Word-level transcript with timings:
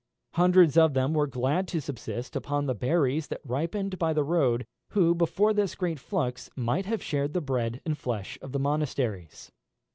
Hundreds 0.33 0.77
of 0.79 0.95
them 0.95 1.13
were 1.13 1.27
glad 1.27 1.67
to 1.67 1.79
subsist 1.79 2.35
upon 2.35 2.65
the 2.65 2.73
berries 2.73 3.27
that 3.27 3.39
ripened 3.45 3.99
by 3.99 4.13
the 4.13 4.23
road, 4.23 4.65
who, 4.93 5.13
before 5.13 5.53
this 5.53 5.75
great 5.75 5.99
flux, 5.99 6.49
might 6.55 6.87
have 6.87 7.03
shared 7.03 7.33
the 7.33 7.39
bread 7.39 7.81
and 7.85 7.95
flesh 7.99 8.35
of 8.41 8.51
the 8.51 8.57
monasteries. 8.57 9.51